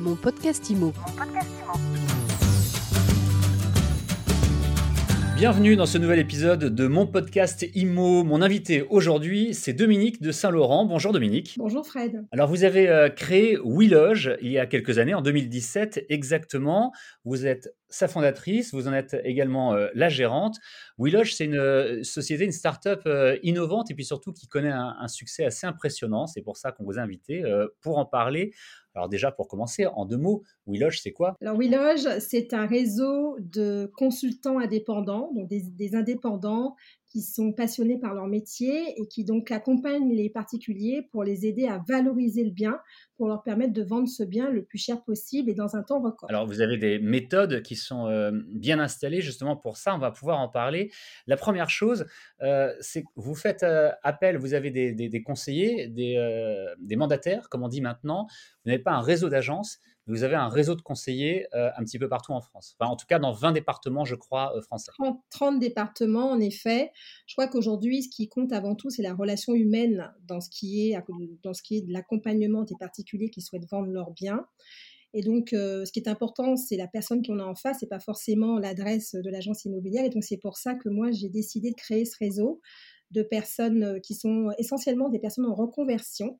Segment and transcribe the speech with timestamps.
[0.00, 0.94] Mon podcast IMO.
[5.36, 8.24] Bienvenue dans ce nouvel épisode de mon podcast IMO.
[8.24, 10.84] Mon invité aujourd'hui, c'est Dominique de Saint-Laurent.
[10.86, 11.54] Bonjour Dominique.
[11.58, 12.26] Bonjour Fred.
[12.30, 16.92] Alors vous avez euh, créé WeLoge il y a quelques années, en 2017 exactement.
[17.24, 20.56] Vous êtes sa fondatrice, vous en êtes également euh, la gérante.
[20.98, 23.08] WeLoge, c'est une euh, société, une start-up
[23.42, 26.26] innovante et puis surtout qui connaît un, un succès assez impressionnant.
[26.26, 27.42] C'est pour ça qu'on vous a invité
[27.80, 28.52] pour en parler.
[28.94, 31.36] Alors déjà, pour commencer, en deux mots, WeLoge, c'est quoi?
[31.40, 36.76] Alors WeLoge, c'est un réseau de consultants indépendants, donc des, indépendants
[37.10, 41.66] qui sont passionnés par leur métier et qui donc accompagnent les particuliers pour les aider
[41.66, 42.78] à valoriser le bien,
[43.16, 46.00] pour leur permettre de vendre ce bien le plus cher possible et dans un temps
[46.00, 46.30] record.
[46.30, 50.12] Alors vous avez des méthodes qui sont euh, bien installées justement pour ça, on va
[50.12, 50.92] pouvoir en parler.
[51.26, 52.06] La première chose,
[52.42, 56.16] euh, c'est que vous faites euh, appel, vous avez des, conseillers, des,
[56.78, 58.28] des mandataires, comme on dit maintenant,
[58.64, 61.98] vous n'avez pas un réseau d'agences, vous avez un réseau de conseillers euh, un petit
[61.98, 62.76] peu partout en France.
[62.78, 64.90] Enfin, en tout cas, dans 20 départements, je crois, euh, français.
[65.30, 66.90] 30, départements, en effet.
[67.26, 70.90] Je crois qu'aujourd'hui, ce qui compte avant tout, c'est la relation humaine dans ce qui
[70.90, 70.98] est,
[71.42, 74.46] dans ce qui est de l'accompagnement des particuliers qui souhaitent vendre leurs biens.
[75.12, 77.86] Et donc, euh, ce qui est important, c'est la personne qu'on a en face, et
[77.86, 80.04] pas forcément l'adresse de l'agence immobilière.
[80.04, 82.60] Et donc, c'est pour ça que moi, j'ai décidé de créer ce réseau
[83.10, 86.38] de personnes qui sont essentiellement des personnes en reconversion,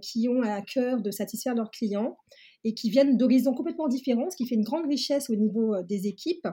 [0.00, 2.16] qui ont à cœur de satisfaire leurs clients
[2.68, 5.82] et qui viennent d'horizons complètement différents, ce qui fait une grande richesse au niveau euh,
[5.82, 6.48] des équipes.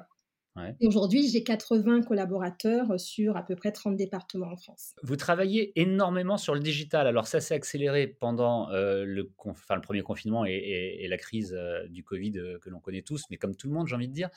[0.80, 4.96] Et aujourd'hui, j'ai 80 collaborateurs sur à peu près 30 départements en France.
[5.04, 7.08] Vous travaillez énormément sur le digital.
[7.08, 11.86] Alors ça s'est accéléré pendant euh, le, enfin, le, premier confinement et, la crise euh,
[11.90, 14.30] du Covid que l'on connaît tous, mais comme tout le monde, j'ai envie de dire.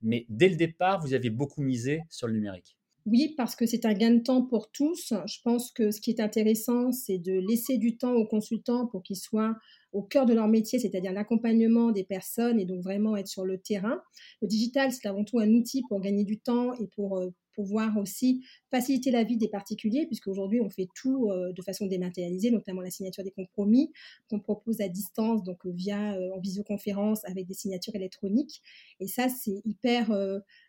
[0.00, 2.78] Mais dès le départ, vous avez beaucoup misé sur le numérique.
[3.06, 5.14] Oui, parce que c'est un gain de temps pour tous.
[5.26, 9.02] Je pense que ce qui est intéressant, c'est de laisser du temps aux consultants pour
[9.04, 9.54] qu'ils soient
[9.92, 13.58] au cœur de leur métier, c'est-à-dire l'accompagnement des personnes et donc vraiment être sur le
[13.58, 14.00] terrain.
[14.42, 17.96] Le digital, c'est avant tout un outil pour gagner du temps et pour euh, pouvoir
[17.96, 22.52] aussi faciliter la vie des particuliers, puisque aujourd'hui on fait tout euh, de façon dématérialisée,
[22.52, 23.90] notamment la signature des compromis
[24.30, 28.62] qu'on propose à distance, donc euh, via en visioconférence avec des signatures électroniques.
[29.00, 30.12] Et ça, c'est hyper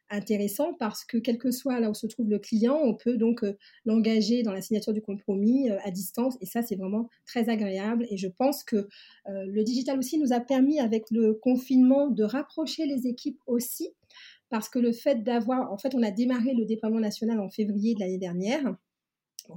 [0.09, 3.43] intéressant parce que quel que soit là où se trouve le client, on peut donc
[3.43, 7.49] euh, l'engager dans la signature du compromis euh, à distance et ça c'est vraiment très
[7.49, 8.87] agréable et je pense que euh,
[9.25, 13.89] le digital aussi nous a permis avec le confinement de rapprocher les équipes aussi
[14.49, 17.95] parce que le fait d'avoir en fait on a démarré le déploiement national en février
[17.95, 18.75] de l'année dernière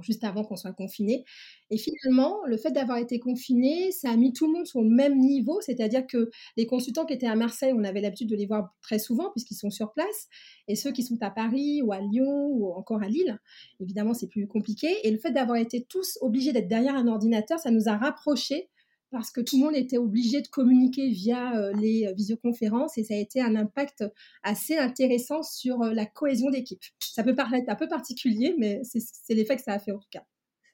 [0.01, 1.25] juste avant qu'on soit confiné.
[1.69, 4.89] Et finalement, le fait d'avoir été confiné, ça a mis tout le monde sur le
[4.89, 8.45] même niveau, c'est-à-dire que les consultants qui étaient à Marseille, on avait l'habitude de les
[8.45, 10.27] voir très souvent puisqu'ils sont sur place,
[10.67, 13.37] et ceux qui sont à Paris ou à Lyon ou encore à Lille,
[13.79, 14.87] évidemment, c'est plus compliqué.
[15.03, 18.69] Et le fait d'avoir été tous obligés d'être derrière un ordinateur, ça nous a rapprochés
[19.11, 23.03] parce que tout le monde était obligé de communiquer via euh, les euh, visioconférences et
[23.03, 24.05] ça a été un impact
[24.43, 26.81] assez intéressant sur euh, la cohésion d'équipe.
[26.99, 30.09] Ça peut paraître un peu particulier, mais c'est l'effet que ça a fait en tout
[30.09, 30.23] cas.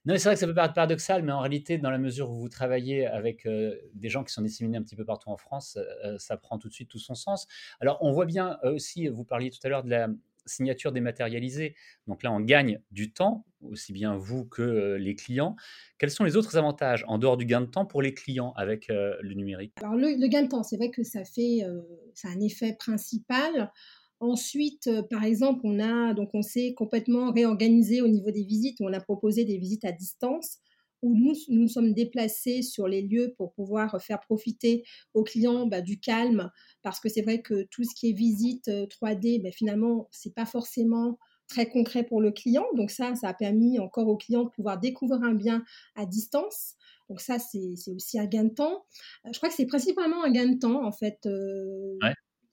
[0.05, 2.39] Non, c'est vrai que ça peut paraître paradoxal, mais en réalité, dans la mesure où
[2.39, 5.77] vous travaillez avec des gens qui sont disséminés un petit peu partout en France,
[6.17, 7.45] ça prend tout de suite tout son sens.
[7.81, 10.07] Alors, on voit bien aussi, vous parliez tout à l'heure de la,
[10.47, 11.75] signature dématérialisée.
[12.07, 15.55] Donc là, on gagne du temps, aussi bien vous que euh, les clients.
[15.97, 18.89] Quels sont les autres avantages en dehors du gain de temps pour les clients avec
[18.89, 19.73] euh, le numérique?
[19.81, 21.81] Alors le, gain de temps, c'est vrai que ça fait euh,
[22.23, 23.71] un effet principal.
[24.19, 28.77] Ensuite, par exemple, on a donc on s'est complètement réorganisé au niveau des visites.
[28.81, 30.57] On a proposé des visites à distance
[31.01, 35.81] où nous nous sommes déplacés sur les lieux pour pouvoir faire profiter aux clients bah,
[35.81, 36.49] du calme,
[36.81, 40.45] parce que c'est vrai que tout ce qui est visite 3D, bah, finalement, c'est pas
[40.45, 42.65] forcément très concret pour le client.
[42.75, 45.63] Donc ça, ça a permis encore aux clients de pouvoir découvrir un bien
[45.95, 46.75] à distance.
[47.09, 48.85] Donc ça, c'est aussi un gain de temps.
[49.25, 51.19] Euh, je crois que c'est principalement un gain de temps, en fait.
[51.25, 51.97] Euh,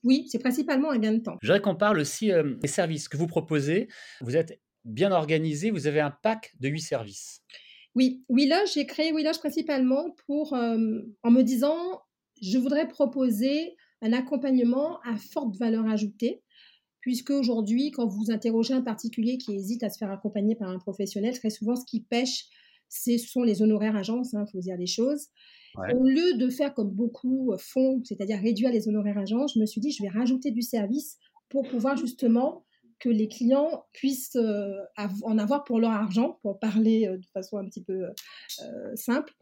[0.03, 1.35] oui, c'est principalement un gain de temps.
[1.41, 3.89] Je voudrais qu'on parle aussi euh, des services que vous proposez.
[4.21, 7.41] Vous êtes bien organisé, vous avez un pack de huit services.
[7.95, 11.77] Oui, WeLoge, j'ai créé WeLoge principalement pour, euh, en me disant,
[12.41, 16.43] je voudrais proposer un accompagnement à forte valeur ajoutée,
[16.99, 20.77] puisque aujourd'hui, quand vous interrogez un particulier qui hésite à se faire accompagner par un
[20.77, 22.45] professionnel, très souvent, ce qui pêche,
[22.89, 25.27] ce sont les honoraires agences, il hein, faut dire les choses.
[25.77, 29.81] Au lieu de faire comme beaucoup font, c'est-à-dire réduire les honoraires agences, je me suis
[29.81, 31.17] dit, je vais rajouter du service
[31.49, 32.64] pour pouvoir justement
[32.99, 34.77] que les clients puissent euh,
[35.23, 39.33] en avoir pour leur argent, pour parler euh, de façon un petit peu euh, simple.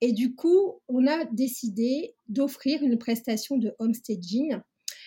[0.00, 4.58] Et du coup, on a décidé d'offrir une prestation de homestaging.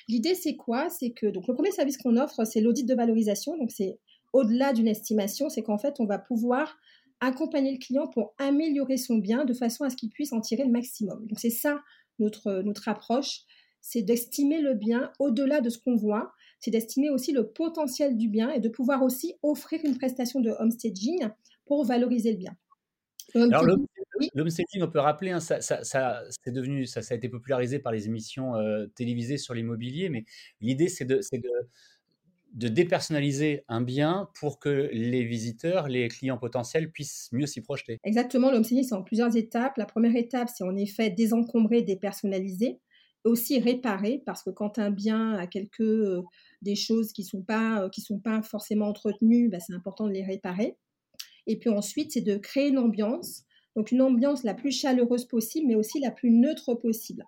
[0.08, 0.90] L'idée, c'est quoi?
[0.90, 3.58] C'est que donc le premier service qu'on offre, c'est l'audit de valorisation.
[3.58, 4.00] Donc c'est
[4.34, 6.76] au-delà d'une estimation, c'est qu'en fait, on va pouvoir
[7.22, 10.66] accompagner le client pour améliorer son bien de façon à ce qu'il puisse en tirer
[10.66, 11.26] le maximum.
[11.28, 11.82] Donc c'est ça
[12.20, 13.42] notre, notre approche,
[13.82, 18.30] c'est d'estimer le bien au-delà de ce qu'on voit, c'est d'estimer aussi le potentiel du
[18.30, 21.28] bien et de pouvoir aussi offrir une prestation de homestaging
[21.66, 22.56] pour valoriser le bien.
[23.36, 23.66] Alors,
[24.34, 27.92] l'homestaging, on peut rappeler, hein, ça, ça, ça, devenu, ça, ça, a été popularisé par
[27.92, 30.24] les émissions euh, télévisées sur l'immobilier, mais
[30.62, 31.42] l'idée, c'est de, de,
[32.54, 38.00] de, dépersonnaliser un bien pour que les visiteurs, les clients potentiels puissent mieux s'y projeter.
[38.06, 39.76] Exactement, l'homestaging, c'est en plusieurs étapes.
[39.76, 42.80] La première étape, c'est en effet désencombrer, dépersonnaliser
[43.24, 46.24] aussi réparer parce que quand un bien a quelques
[46.64, 50.14] des choses qui sont pas euh, qui sont pas forcément entretenues, bah, c'est important de
[50.14, 50.78] les réparer.
[51.48, 53.44] Et puis ensuite, c'est de créer une ambiance,
[53.76, 57.26] donc une ambiance la plus chaleureuse possible, mais aussi la plus neutre possible.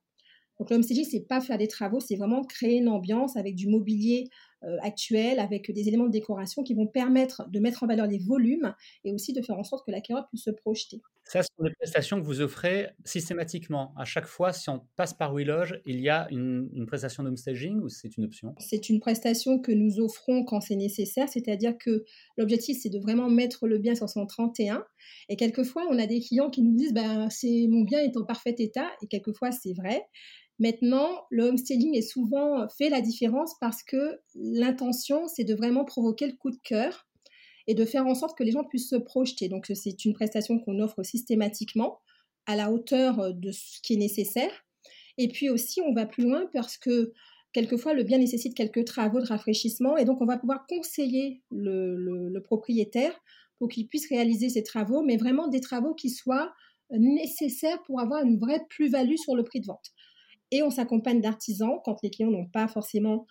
[0.60, 3.68] Donc le ce c'est pas faire des travaux, c'est vraiment créer une ambiance avec du
[3.68, 4.30] mobilier
[4.64, 8.20] euh, actuel, avec des éléments de décoration qui vont permettre de mettre en valeur les
[8.20, 8.74] volumes
[9.04, 11.02] et aussi de faire en sorte que l'acquéreur puisse se projeter.
[11.26, 13.94] Ça, ce sont des prestations que vous offrez systématiquement.
[13.98, 17.82] À chaque fois, si on passe par WeLoge, il y a une, une prestation d'homestaging
[17.82, 18.54] ou c'est une option?
[18.60, 22.06] C'est une prestation que nous offrons quand c'est nécessaire, c'est-à-dire que
[22.38, 24.86] l'objectif, c'est de vraiment mettre le bien sur son 31.
[25.30, 27.28] Et quelquefois, on a des clients qui nous disent ben,
[27.70, 30.04] mon bien est en parfait état, et quelquefois, c'est vrai.
[30.60, 36.28] Maintenant, le homesteading est souvent fait la différence parce que l'intention, c'est de vraiment provoquer
[36.28, 37.08] le coup de cœur
[37.68, 39.50] et de faire en sorte que les gens puissent se projeter.
[39.50, 42.00] Donc, c'est une prestation qu'on offre systématiquement
[42.46, 44.52] à la hauteur de ce qui est nécessaire.
[45.18, 47.14] Et puis aussi, on va plus loin parce que
[47.54, 51.96] quelquefois, le bien nécessite quelques travaux de rafraîchissement et donc on va pouvoir conseiller le,
[52.30, 53.18] le propriétaire
[53.58, 56.54] pour qu'il puisse réaliser ces travaux, mais vraiment des travaux qui soient
[56.92, 59.92] nécessaires pour avoir une vraie plus-value sur le prix de vente.
[60.52, 63.26] Et on s'accompagne d'artisans quand les clients n'ont pas forcément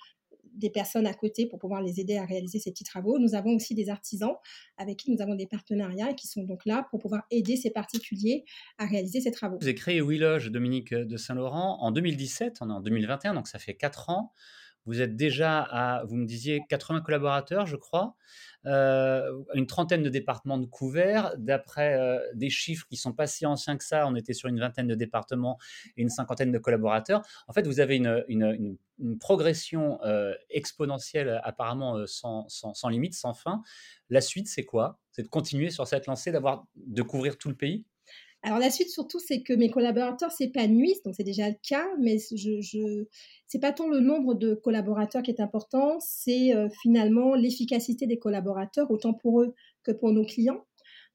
[0.54, 3.18] des personnes à côté pour pouvoir les aider à réaliser ces petits travaux.
[3.18, 4.34] Nous avons aussi des artisans
[4.76, 7.70] avec qui nous avons des partenariats et qui sont donc là pour pouvoir aider ces
[7.70, 8.44] particuliers
[8.78, 9.58] à réaliser ces travaux.
[9.60, 13.58] Vous avez créé Willoge, Dominique de Saint-Laurent, en 2017, on est en 2021, donc ça
[13.58, 14.32] fait 4 ans.
[14.86, 18.16] Vous êtes déjà à, vous me disiez, 80 collaborateurs, je crois.
[18.66, 21.34] Euh, une trentaine de départements de couverts.
[21.38, 24.60] D'après euh, des chiffres qui sont pas si anciens que ça, on était sur une
[24.60, 25.58] vingtaine de départements
[25.96, 27.22] et une cinquantaine de collaborateurs.
[27.48, 28.76] En fait, vous avez une,
[29.20, 33.62] progression euh, exponentielle, apparemment sans, sans, sans, limite, sans fin.
[34.10, 35.00] La suite, c'est quoi?
[35.12, 37.84] C'est de continuer sur cette lancée, d'avoir de couvrir tout le pays?
[38.42, 42.18] Alors la suite surtout, c'est que mes collaborateurs s'épanouissent, donc c'est déjà le cas, mais
[42.18, 43.06] je, je
[43.46, 46.52] c'est pas tant le nombre de collaborateurs qui est important, c'est
[46.82, 50.62] finalement l'efficacité des collaborateurs, autant pour eux que pour nos clients.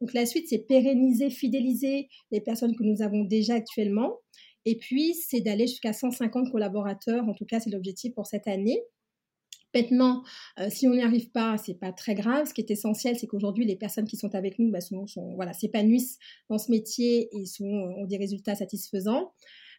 [0.01, 4.19] Donc la suite, c'est pérenniser, fidéliser les personnes que nous avons déjà actuellement,
[4.69, 8.83] et puis c'est d'aller jusqu'à 150 collaborateurs, en tout cas c'est l'objectif pour cette année.
[9.73, 10.23] Maintenant,
[10.59, 12.47] euh, si on n'y arrive pas, c'est pas très grave.
[12.47, 15.05] Ce qui est essentiel, c'est qu'aujourd'hui, les personnes qui sont avec nous bah, sont,
[15.35, 16.17] voilà, s'épanouissent
[16.49, 19.31] dans ce métier et ont des résultats satisfaisants.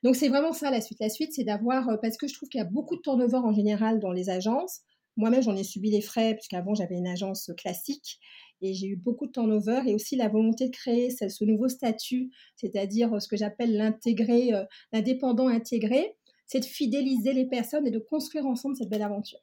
[0.05, 1.01] Donc, c'est vraiment ça la suite.
[1.01, 3.39] La suite, c'est d'avoir, euh, parce que je trouve qu'il y a beaucoup de turnover
[3.39, 4.83] en général dans les agences.
[5.17, 8.19] Moi-même, j'en ai subi les frais, puisqu'avant, j'avais une agence classique
[8.63, 12.31] et j'ai eu beaucoup de turnover et aussi la volonté de créer ce, nouveau statut,
[12.57, 14.51] c'est-à-dire ce que j'appelle l'intégré,
[14.93, 16.17] l'indépendant intégré,
[16.47, 19.41] c'est de fidéliser les personnes et de construire ensemble cette belle aventure.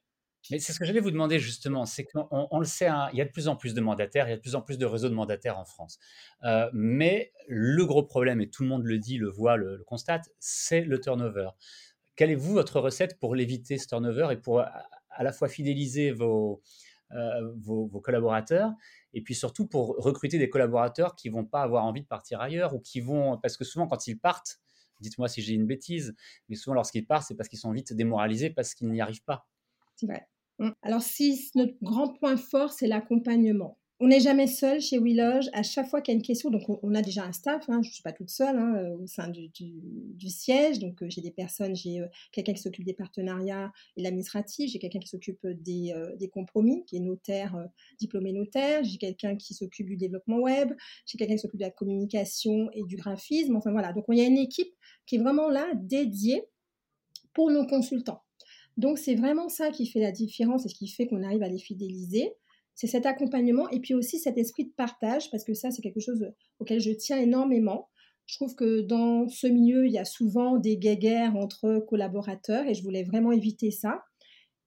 [0.51, 3.19] Mais c'est ce que j'allais vous demander justement, c'est qu'on on le sait, hein, il
[3.19, 4.77] y a de plus en plus de mandataires, il y a de plus en plus
[4.77, 5.99] de réseaux de mandataires en France.
[6.73, 10.81] Mais le gros problème, et tout le monde le dit, le voit, le, constate, c'est
[10.81, 11.49] le turnover.
[12.15, 14.63] Quelle est vous votre recette pour l'éviter ce turnover et pour
[15.17, 16.61] à, la fois fidéliser vos,
[17.11, 18.71] euh, vos, vos, collaborateurs
[19.13, 22.73] et puis surtout pour recruter des collaborateurs qui vont pas avoir envie de partir ailleurs
[22.73, 24.59] ou qui vont parce que souvent quand ils partent,
[25.01, 26.15] dites-moi si j'ai une bêtise,
[26.49, 29.47] mais souvent lorsqu'ils partent c'est parce qu'ils sont vite démoralisés parce qu'ils n'y arrivent pas.
[30.59, 30.69] Mmh.
[30.81, 33.77] Alors, si notre grand point fort, c'est l'accompagnement.
[33.99, 35.49] On n'est jamais seul chez WeLoge.
[35.53, 37.81] À chaque fois qu'il y a une question, donc on, a déjà un staff, hein,
[37.81, 40.77] je ne suis pas toute seule hein, euh, au sein du, siège.
[40.77, 44.77] Donc euh, j'ai des personnes, j'ai euh, quelqu'un qui s'occupe des partenariats et l'administratif, j'ai
[44.77, 47.57] quelqu'un qui s'occupe des, des, compromis, qui est notaire,
[47.97, 50.73] diplômé notaire, j'ai quelqu'un qui s'occupe du développement web,
[51.07, 53.55] j'ai quelqu'un qui s'occupe de la communication et du graphisme.
[53.55, 54.75] Enfin voilà, donc il y a une équipe
[55.07, 56.43] qui est vraiment là, dédiée
[57.33, 58.21] pour nos consultants.
[58.77, 61.49] Donc c'est vraiment ça qui fait la différence et ce qui fait qu'on arrive à
[61.49, 62.33] les fidéliser.
[62.77, 65.99] C'est cet accompagnement et puis aussi cet esprit de partage parce que ça c'est quelque
[65.99, 67.89] chose auquel je tiens énormément.
[68.27, 72.75] Je trouve que dans ce milieu, il y a souvent des guéguerres entre collaborateurs et
[72.75, 74.03] je voulais vraiment éviter ça.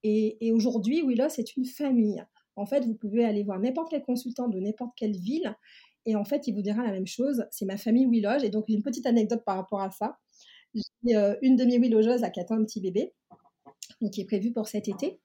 [0.03, 2.25] Et, aujourd'hui, Willow, c'est une famille.
[2.57, 5.55] En fait, vous pouvez aller voir n'importe quel consultant de n'importe quelle ville
[6.07, 7.45] et en fait, il vous dira la même chose.
[7.51, 8.43] C'est ma famille Willow.
[8.43, 10.17] Et donc, une petite anecdote par rapport à ça.
[10.75, 13.13] J'ai euh, une demi-Willogeuse à qui attend un petit bébé
[14.13, 15.21] qui est prévue pour cet été.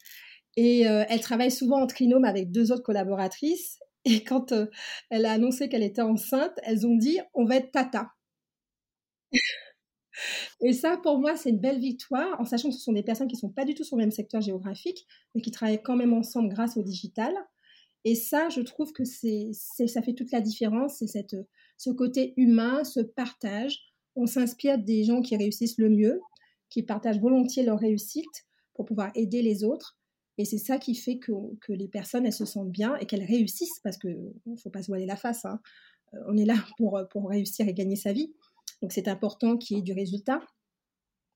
[0.58, 3.80] Et euh, elle travaille souvent en trinôme avec deux autres collaboratrices.
[4.06, 4.68] Et quand euh,
[5.10, 8.12] elle a annoncé qu'elle était enceinte, elles ont dit on va être tata.
[10.62, 13.28] Et ça, pour moi, c'est une belle victoire, en sachant que ce sont des personnes
[13.28, 15.98] qui ne sont pas du tout sur le même secteur géographique, mais qui travaillent quand
[15.98, 17.34] même ensemble grâce au digital.
[18.06, 21.28] Et ça, je trouve que ça fait toute la différence, c'est
[21.78, 23.80] ce côté humain, ce partage.
[24.16, 26.22] On s'inspire des gens qui réussissent le mieux,
[26.70, 29.98] qui partagent volontiers leur réussite pour pouvoir aider les autres.
[30.38, 33.24] Et c'est ça qui fait que, que, les personnes, elles se sentent bien et qu'elles
[33.24, 35.46] réussissent, parce qu'il ne faut pas se voiler la face.
[35.46, 35.60] Hein.
[36.14, 38.34] Euh, on est là pour, pour réussir et gagner sa vie.
[38.82, 40.42] Donc c'est important qu'il y ait du résultat.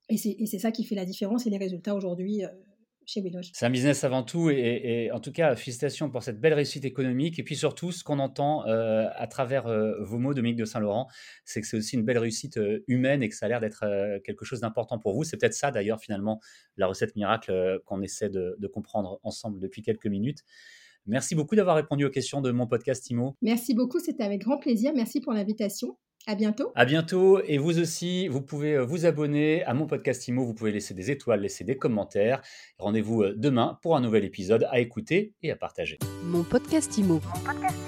[0.09, 2.49] Et c'est ça qui fait la différence et les résultats aujourd'hui euh,
[3.09, 3.23] chez.
[3.53, 7.39] C'est un business avant tout et, en tout cas, félicitations pour cette belle réussite économique.
[7.39, 11.07] Et puis surtout, ce qu'on entend euh, à travers euh, vos mots, Dominique de Saint-Laurent,
[11.43, 13.85] c'est que c'est aussi une belle réussite humaine et que ça a l'air d'être
[14.23, 15.23] quelque chose d'important pour vous.
[15.23, 16.39] C'est peut-être ça d'ailleurs finalement
[16.77, 20.43] la recette miracle qu'on essaie de, de comprendre ensemble depuis quelques minutes.
[21.05, 23.35] Merci beaucoup d'avoir répondu aux questions de mon podcast Imo.
[23.41, 24.91] Merci beaucoup, c'était avec grand plaisir.
[24.93, 25.97] Merci pour l'invitation.
[26.29, 26.71] À bientôt.
[26.75, 27.41] À bientôt.
[27.47, 30.45] Et vous aussi, vous pouvez euh, vous abonner à mon podcast Imo.
[30.45, 32.43] Vous pouvez laisser des étoiles, laisser des commentaires.
[32.77, 35.97] Rendez-vous euh, demain pour un nouvel épisode à écouter et à partager.
[36.25, 37.15] Mon podcast Imo.
[37.15, 37.79] Mon podcast